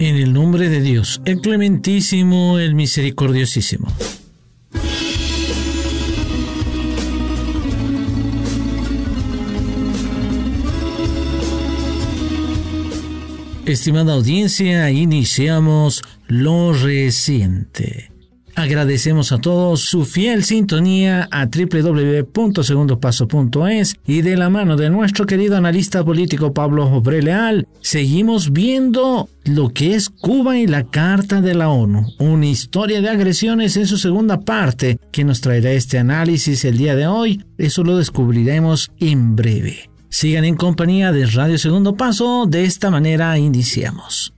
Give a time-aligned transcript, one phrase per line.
[0.00, 3.86] En el nombre de Dios, el clementísimo, el misericordiosísimo.
[13.66, 18.10] Estimada audiencia, iniciamos lo reciente.
[18.56, 25.56] Agradecemos a todos su fiel sintonía a www.segundopaso.es y de la mano de nuestro querido
[25.56, 31.54] analista político Pablo Obre Leal, seguimos viendo lo que es Cuba y la Carta de
[31.54, 36.64] la ONU, una historia de agresiones en su segunda parte que nos traerá este análisis
[36.64, 37.44] el día de hoy.
[37.58, 39.91] Eso lo descubriremos en breve.
[40.12, 44.34] Sigan en compañía de Radio Segundo Paso, de esta manera iniciamos.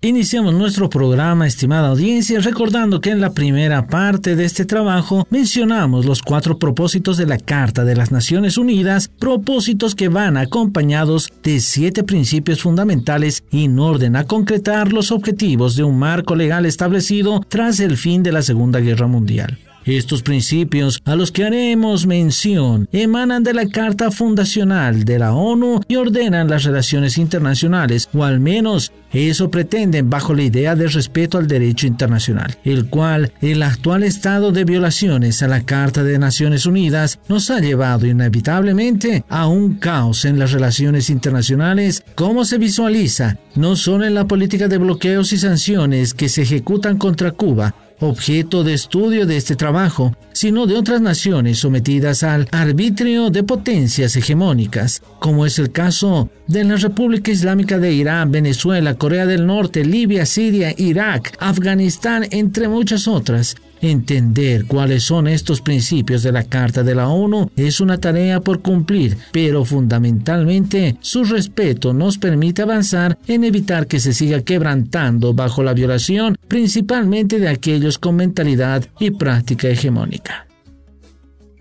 [0.00, 6.06] Iniciamos nuestro programa, estimada audiencia, recordando que en la primera parte de este trabajo mencionamos
[6.06, 11.60] los cuatro propósitos de la Carta de las Naciones Unidas, propósitos que van acompañados de
[11.60, 17.78] siete principios fundamentales en orden a concretar los objetivos de un marco legal establecido tras
[17.78, 19.58] el fin de la Segunda Guerra Mundial.
[19.84, 25.82] Estos principios a los que haremos mención emanan de la Carta Fundacional de la ONU
[25.86, 31.36] y ordenan las relaciones internacionales, o al menos eso pretenden bajo la idea de respeto
[31.36, 36.64] al derecho internacional, el cual el actual estado de violaciones a la Carta de Naciones
[36.64, 43.36] Unidas nos ha llevado inevitablemente a un caos en las relaciones internacionales, como se visualiza
[43.54, 47.74] no solo en la política de bloqueos y sanciones que se ejecutan contra Cuba,
[48.08, 54.16] objeto de estudio de este trabajo, sino de otras naciones sometidas al arbitrio de potencias
[54.16, 59.84] hegemónicas, como es el caso de la República Islámica de Irán, Venezuela, Corea del Norte,
[59.84, 66.82] Libia, Siria, Irak, Afganistán, entre muchas otras, Entender cuáles son estos principios de la Carta
[66.82, 73.18] de la ONU es una tarea por cumplir, pero fundamentalmente su respeto nos permite avanzar
[73.26, 79.10] en evitar que se siga quebrantando bajo la violación principalmente de aquellos con mentalidad y
[79.10, 80.46] práctica hegemónica.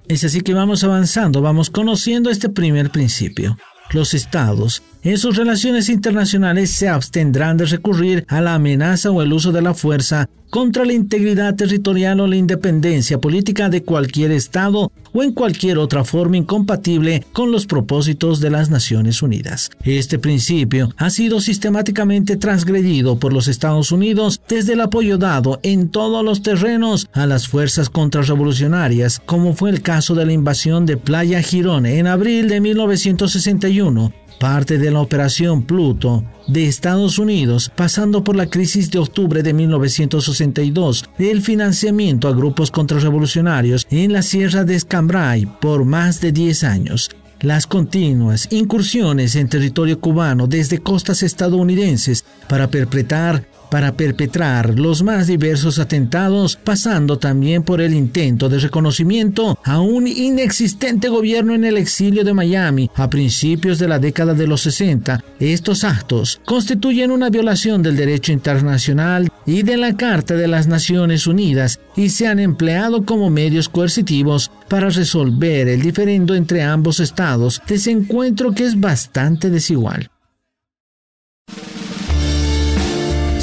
[0.08, 3.58] Es así que vamos avanzando, vamos conociendo este primer principio.
[3.92, 9.34] Los estados en sus relaciones internacionales se abstendrán de recurrir a la amenaza o el
[9.34, 14.92] uso de la fuerza contra la integridad territorial o la independencia política de cualquier Estado
[15.12, 19.72] o en cualquier otra forma incompatible con los propósitos de las Naciones Unidas.
[19.84, 25.90] Este principio ha sido sistemáticamente transgredido por los Estados Unidos desde el apoyo dado en
[25.90, 30.98] todos los terrenos a las fuerzas contrarrevolucionarias, como fue el caso de la invasión de
[30.98, 38.24] Playa Girón en abril de 1961 parte de la Operación Pluto de Estados Unidos, pasando
[38.24, 44.64] por la crisis de octubre de 1962, el financiamiento a grupos contrarrevolucionarios en la Sierra
[44.64, 47.10] de Escambray por más de 10 años,
[47.42, 55.26] las continuas incursiones en territorio cubano desde costas estadounidenses para perpetrar para perpetrar los más
[55.26, 61.78] diversos atentados, pasando también por el intento de reconocimiento a un inexistente gobierno en el
[61.78, 65.24] exilio de Miami a principios de la década de los 60.
[65.40, 71.26] Estos actos constituyen una violación del derecho internacional y de la Carta de las Naciones
[71.26, 77.60] Unidas y se han empleado como medios coercitivos para resolver el diferendo entre ambos estados,
[77.68, 80.12] desencuentro que es bastante desigual.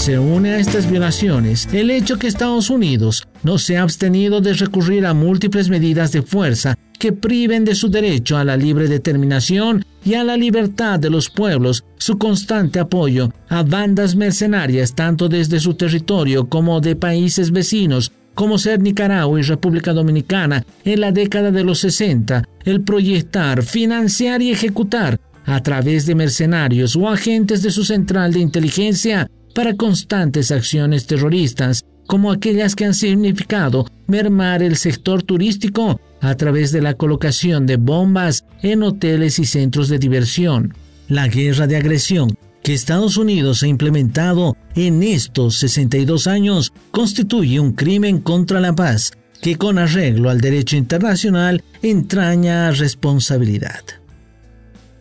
[0.01, 4.55] Se une a estas violaciones el hecho que Estados Unidos no se ha abstenido de
[4.55, 9.85] recurrir a múltiples medidas de fuerza que priven de su derecho a la libre determinación
[10.03, 15.61] y a la libertad de los pueblos, su constante apoyo a bandas mercenarias tanto desde
[15.61, 21.51] su territorio como de países vecinos, como ser Nicaragua y República Dominicana en la década
[21.51, 27.71] de los 60, el proyectar, financiar y ejecutar a través de mercenarios o agentes de
[27.71, 29.29] su central de inteligencia
[29.61, 36.73] para constantes acciones terroristas, como aquellas que han significado mermar el sector turístico a través
[36.73, 40.73] de la colocación de bombas en hoteles y centros de diversión.
[41.09, 47.73] La guerra de agresión que Estados Unidos ha implementado en estos 62 años constituye un
[47.73, 49.13] crimen contra la paz
[49.43, 54.00] que con arreglo al derecho internacional entraña responsabilidad.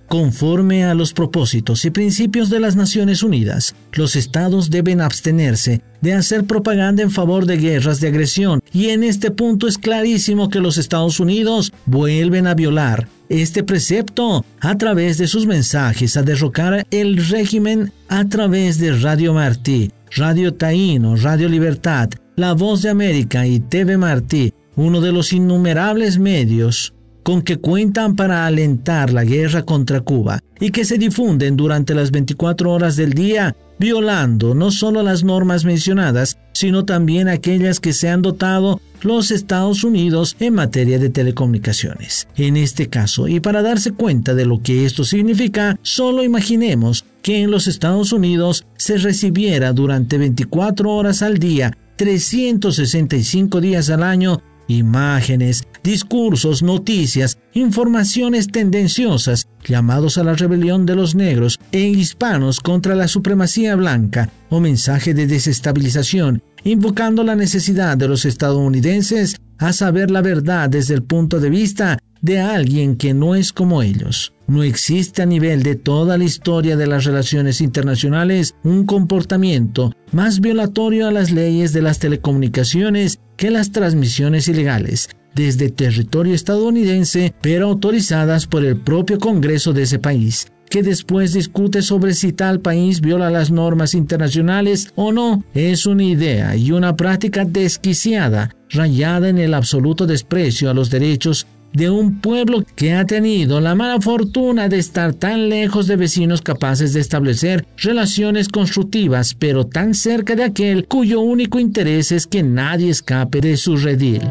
[0.10, 6.14] Conforme a los propósitos y principios de las Naciones Unidas, los estados deben abstenerse de
[6.14, 10.62] hacer propaganda en favor de guerras de agresión y en este punto es clarísimo que
[10.62, 16.88] los Estados Unidos vuelven a violar este precepto a través de sus mensajes a derrocar
[16.90, 23.46] el régimen a través de Radio Martí, Radio Taíno, Radio Libertad, La Voz de América
[23.46, 26.96] y TV Martí, uno de los innumerables medios
[27.30, 32.10] con que cuentan para alentar la guerra contra Cuba y que se difunden durante las
[32.10, 38.10] 24 horas del día, violando no solo las normas mencionadas, sino también aquellas que se
[38.10, 42.28] han dotado los Estados Unidos en materia de telecomunicaciones.
[42.36, 47.44] En este caso, y para darse cuenta de lo que esto significa, solo imaginemos que
[47.44, 54.42] en los Estados Unidos se recibiera durante 24 horas al día 365 días al año
[54.70, 62.96] imágenes, discursos, noticias, informaciones tendenciosas, llamados a la rebelión de los negros e hispanos contra
[62.96, 70.12] la supremacía blanca, o mensaje de desestabilización, invocando la necesidad de los estadounidenses a saber
[70.12, 74.34] la verdad desde el punto de vista de alguien que no es como ellos.
[74.50, 80.40] No existe a nivel de toda la historia de las relaciones internacionales un comportamiento más
[80.40, 87.68] violatorio a las leyes de las telecomunicaciones que las transmisiones ilegales desde territorio estadounidense, pero
[87.68, 93.02] autorizadas por el propio Congreso de ese país que después discute sobre si tal país
[93.02, 99.40] viola las normas internacionales o no, es una idea y una práctica desquiciada, rayada en
[99.40, 104.70] el absoluto desprecio a los derechos de un pueblo que ha tenido la mala fortuna
[104.70, 110.44] de estar tan lejos de vecinos capaces de establecer relaciones constructivas, pero tan cerca de
[110.44, 114.22] aquel cuyo único interés es que nadie escape de su redil.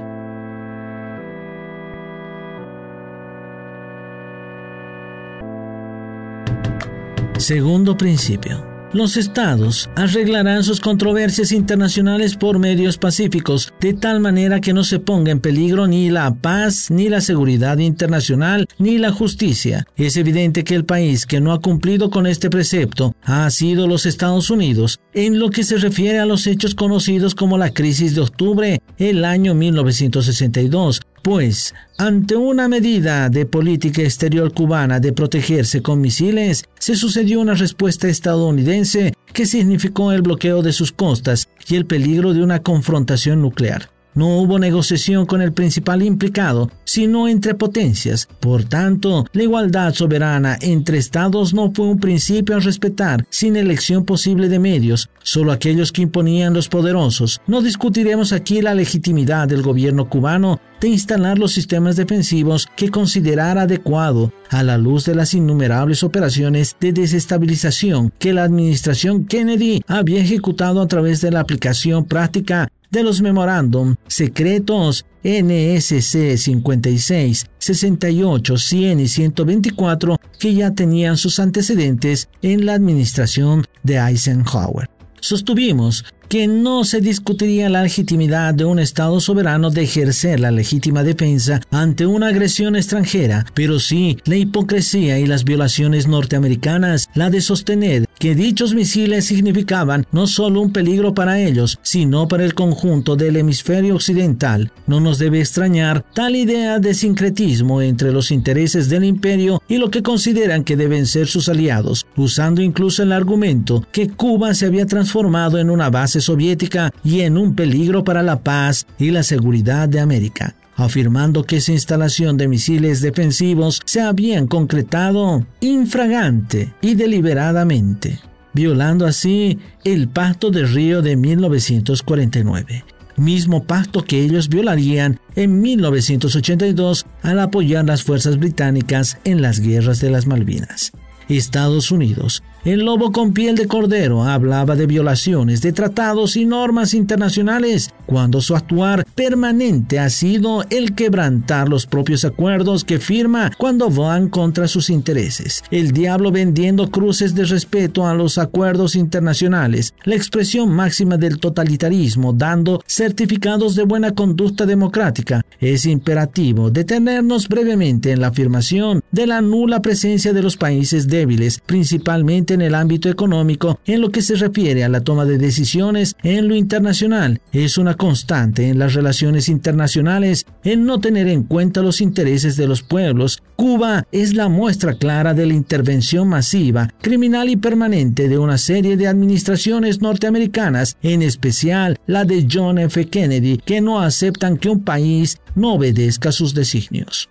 [7.38, 8.77] Segundo principio.
[8.94, 14.99] Los estados arreglarán sus controversias internacionales por medios pacíficos, de tal manera que no se
[14.99, 19.87] ponga en peligro ni la paz, ni la seguridad internacional, ni la justicia.
[19.96, 24.06] Es evidente que el país que no ha cumplido con este precepto ha sido los
[24.06, 28.23] Estados Unidos, en lo que se refiere a los hechos conocidos como la crisis de
[28.23, 36.00] octubre, el año 1962, pues, ante una medida de política exterior cubana de protegerse con
[36.00, 41.86] misiles, se sucedió una respuesta estadounidense que significó el bloqueo de sus costas y el
[41.86, 43.90] peligro de una confrontación nuclear.
[44.18, 48.28] No hubo negociación con el principal implicado, sino entre potencias.
[48.40, 54.04] Por tanto, la igualdad soberana entre estados no fue un principio a respetar, sin elección
[54.04, 57.40] posible de medios, solo aquellos que imponían los poderosos.
[57.46, 63.62] No discutiremos aquí la legitimidad del gobierno cubano de instalar los sistemas defensivos que considerara
[63.62, 70.20] adecuado a la luz de las innumerables operaciones de desestabilización que la administración Kennedy había
[70.20, 79.00] ejecutado a través de la aplicación práctica de los memorándum secretos NSC 56, 68, 100
[79.00, 84.88] y 124 que ya tenían sus antecedentes en la administración de Eisenhower.
[85.20, 91.02] Sostuvimos que no se discutiría la legitimidad de un Estado soberano de ejercer la legítima
[91.02, 97.40] defensa ante una agresión extranjera, pero sí la hipocresía y las violaciones norteamericanas, la de
[97.40, 103.16] sostener que dichos misiles significaban no solo un peligro para ellos, sino para el conjunto
[103.16, 104.73] del hemisferio occidental.
[104.87, 109.90] No nos debe extrañar tal idea de sincretismo entre los intereses del imperio y lo
[109.90, 114.87] que consideran que deben ser sus aliados, usando incluso el argumento que Cuba se había
[114.87, 119.88] transformado en una base soviética y en un peligro para la paz y la seguridad
[119.88, 128.20] de América afirmando que esa instalación de misiles defensivos se habían concretado infragante y deliberadamente,
[128.54, 132.84] violando así el Pacto de Río de 1949
[133.18, 140.00] mismo pacto que ellos violarían en 1982 al apoyar las fuerzas británicas en las guerras
[140.00, 140.92] de las Malvinas.
[141.28, 146.92] Estados Unidos el lobo con piel de cordero hablaba de violaciones de tratados y normas
[146.92, 153.88] internacionales, cuando su actuar permanente ha sido el quebrantar los propios acuerdos que firma cuando
[153.88, 155.64] van contra sus intereses.
[155.70, 162.34] El diablo vendiendo cruces de respeto a los acuerdos internacionales, la expresión máxima del totalitarismo
[162.34, 165.40] dando certificados de buena conducta democrática.
[165.58, 171.60] Es imperativo detenernos brevemente en la afirmación de la nula presencia de los países débiles,
[171.64, 176.16] principalmente en el ámbito económico en lo que se refiere a la toma de decisiones
[176.22, 177.40] en lo internacional.
[177.52, 182.66] Es una constante en las relaciones internacionales en no tener en cuenta los intereses de
[182.66, 183.42] los pueblos.
[183.56, 188.96] Cuba es la muestra clara de la intervención masiva, criminal y permanente de una serie
[188.96, 193.06] de administraciones norteamericanas, en especial la de John F.
[193.08, 197.28] Kennedy, que no aceptan que un país no obedezca sus designios.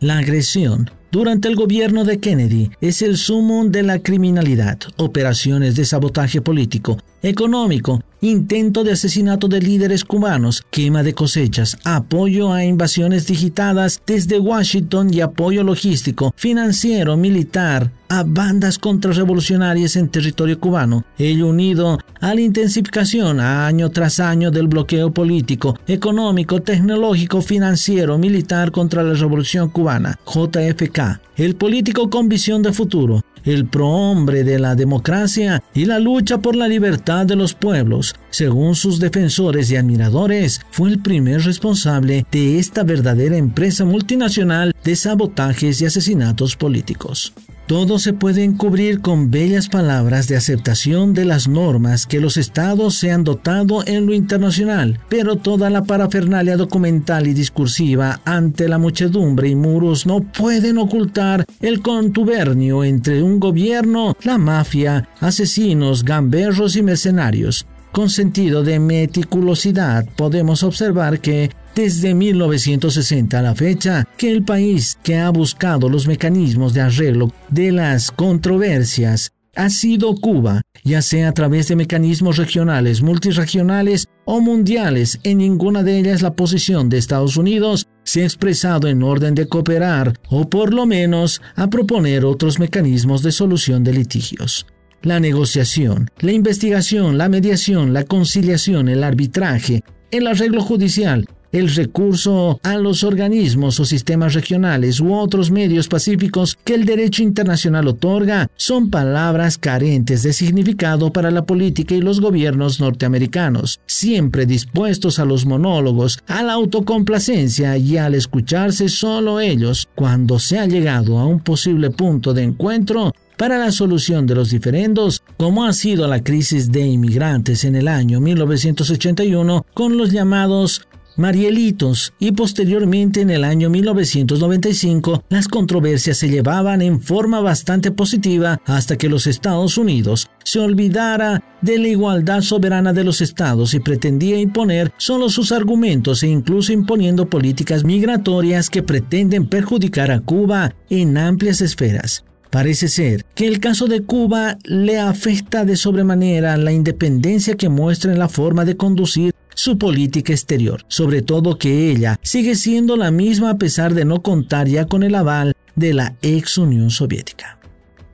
[0.00, 5.84] La agresión durante el gobierno de Kennedy es el sumo de la criminalidad, operaciones de
[5.84, 13.26] sabotaje político, económico, intento de asesinato de líderes cubanos, quema de cosechas, apoyo a invasiones
[13.26, 21.48] digitadas desde Washington y apoyo logístico, financiero, militar a bandas contrarrevolucionarias en territorio cubano, ello
[21.48, 29.02] unido a la intensificación año tras año del bloqueo político, económico, tecnológico, financiero, militar contra
[29.02, 30.95] la revolución cubana, JFK,
[31.36, 36.56] el político con visión de futuro, el prohombre de la democracia y la lucha por
[36.56, 42.58] la libertad de los pueblos, según sus defensores y admiradores, fue el primer responsable de
[42.58, 47.32] esta verdadera empresa multinacional de sabotajes y asesinatos políticos.
[47.66, 52.94] Todo se puede encubrir con bellas palabras de aceptación de las normas que los estados
[52.94, 58.78] se han dotado en lo internacional, pero toda la parafernalia documental y discursiva ante la
[58.78, 66.76] muchedumbre y muros no pueden ocultar el contubernio entre un gobierno, la mafia, asesinos, gamberros
[66.76, 67.66] y mercenarios.
[67.90, 74.98] Con sentido de meticulosidad podemos observar que desde 1960 a la fecha que el país
[75.02, 81.28] que ha buscado los mecanismos de arreglo de las controversias ha sido Cuba, ya sea
[81.28, 85.18] a través de mecanismos regionales, multirregionales o mundiales.
[85.22, 89.46] En ninguna de ellas la posición de Estados Unidos se ha expresado en orden de
[89.46, 94.66] cooperar o por lo menos a proponer otros mecanismos de solución de litigios.
[95.02, 101.26] La negociación, la investigación, la mediación, la conciliación, el arbitraje, el arreglo judicial
[101.58, 107.22] el recurso a los organismos o sistemas regionales u otros medios pacíficos que el derecho
[107.22, 114.46] internacional otorga son palabras carentes de significado para la política y los gobiernos norteamericanos, siempre
[114.46, 120.66] dispuestos a los monólogos, a la autocomplacencia y al escucharse solo ellos cuando se ha
[120.66, 125.72] llegado a un posible punto de encuentro para la solución de los diferendos, como ha
[125.72, 133.22] sido la crisis de inmigrantes en el año 1981 con los llamados Marielitos y posteriormente
[133.22, 139.26] en el año 1995 las controversias se llevaban en forma bastante positiva hasta que los
[139.26, 145.30] Estados Unidos se olvidara de la igualdad soberana de los estados y pretendía imponer solo
[145.30, 152.24] sus argumentos e incluso imponiendo políticas migratorias que pretenden perjudicar a Cuba en amplias esferas.
[152.50, 158.12] Parece ser que el caso de Cuba le afecta de sobremanera la independencia que muestra
[158.12, 163.10] en la forma de conducir su política exterior, sobre todo que ella sigue siendo la
[163.10, 167.58] misma a pesar de no contar ya con el aval de la ex Unión Soviética.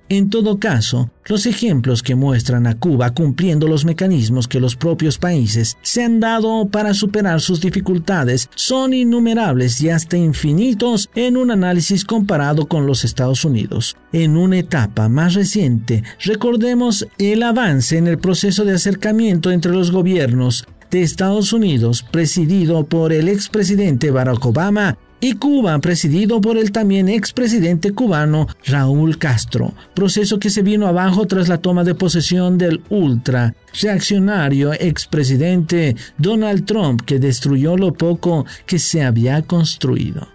[0.09, 5.17] En todo caso, los ejemplos que muestran a Cuba cumpliendo los mecanismos que los propios
[5.17, 11.51] países se han dado para superar sus dificultades son innumerables y hasta infinitos en un
[11.51, 13.97] análisis comparado con los Estados Unidos.
[14.13, 19.91] En una etapa más reciente, recordemos el avance en el proceso de acercamiento entre los
[19.91, 26.73] gobiernos de Estados Unidos, presidido por el expresidente Barack Obama, y Cuba, presidido por el
[26.73, 32.59] también expresidente cubano Raúl Castro, proceso que se vino abajo tras la toma de posesión
[32.59, 40.27] del ultra reaccionario expresidente Donald Trump, que destruyó lo poco que se había construido.